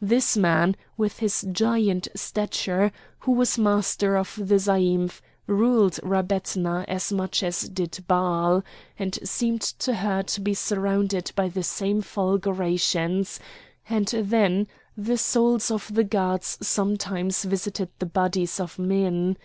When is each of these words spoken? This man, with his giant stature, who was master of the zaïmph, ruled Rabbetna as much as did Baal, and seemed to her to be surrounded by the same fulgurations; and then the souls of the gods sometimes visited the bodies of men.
This 0.00 0.36
man, 0.36 0.76
with 0.96 1.18
his 1.18 1.44
giant 1.50 2.06
stature, 2.14 2.92
who 3.18 3.32
was 3.32 3.58
master 3.58 4.16
of 4.16 4.32
the 4.40 4.54
zaïmph, 4.54 5.20
ruled 5.48 5.94
Rabbetna 6.04 6.84
as 6.86 7.12
much 7.12 7.42
as 7.42 7.62
did 7.62 7.98
Baal, 8.06 8.62
and 8.96 9.18
seemed 9.28 9.60
to 9.60 9.94
her 9.94 10.22
to 10.22 10.40
be 10.40 10.54
surrounded 10.54 11.32
by 11.34 11.48
the 11.48 11.64
same 11.64 12.00
fulgurations; 12.00 13.40
and 13.90 14.06
then 14.06 14.68
the 14.96 15.18
souls 15.18 15.68
of 15.68 15.92
the 15.92 16.04
gods 16.04 16.58
sometimes 16.62 17.42
visited 17.42 17.88
the 17.98 18.06
bodies 18.06 18.60
of 18.60 18.78
men. 18.78 19.36